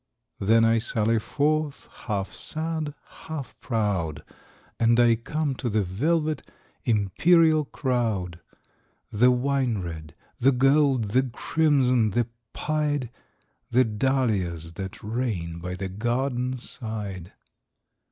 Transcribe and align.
Then, 0.39 0.65
I 0.65 0.79
sally 0.79 1.19
forth, 1.19 1.87
half 2.05 2.33
sad, 2.33 2.95
half 3.27 3.55
proud, 3.59 4.23
And 4.79 4.99
I 4.99 5.13
come 5.15 5.53
to 5.57 5.69
the 5.69 5.83
velvet, 5.83 6.41
imperial 6.85 7.65
crowd, 7.65 8.39
The 9.11 9.29
wine 9.29 9.77
red, 9.83 10.15
the 10.39 10.53
gold, 10.53 11.09
the 11.11 11.29
crimson, 11.31 12.09
the 12.09 12.25
pied,—The 12.53 13.83
dahlias 13.83 14.73
that 14.73 15.03
reign 15.03 15.59
by 15.59 15.75
the 15.75 15.87
garden 15.89 16.57
side. 16.57 17.33